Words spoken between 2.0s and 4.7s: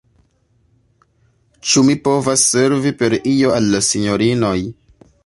povas servi per io al la sinjorinoj?